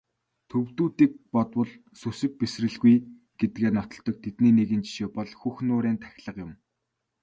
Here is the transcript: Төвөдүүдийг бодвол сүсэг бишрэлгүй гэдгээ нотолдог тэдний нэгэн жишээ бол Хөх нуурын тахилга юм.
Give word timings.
Төвөдүүдийг 0.49 1.11
бодвол 1.33 1.71
сүсэг 2.01 2.31
бишрэлгүй 2.39 2.95
гэдгээ 3.39 3.69
нотолдог 3.77 4.15
тэдний 4.21 4.53
нэгэн 4.55 4.81
жишээ 4.85 5.09
бол 5.17 5.31
Хөх 5.41 5.57
нуурын 5.67 5.97
тахилга 6.03 6.41
юм. 6.45 6.51